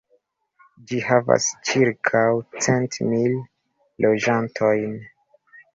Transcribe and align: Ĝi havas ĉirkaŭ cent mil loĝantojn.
Ĝi 0.91 1.01
havas 1.09 1.49
ĉirkaŭ 1.71 2.25
cent 2.67 2.99
mil 3.13 3.39
loĝantojn. 4.09 5.03